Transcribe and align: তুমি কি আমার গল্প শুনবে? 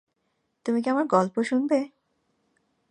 তুমি 0.65 0.79
কি 0.83 0.87
আমার 0.89 1.05
গল্প 1.07 1.35
শুনবে? 1.43 1.79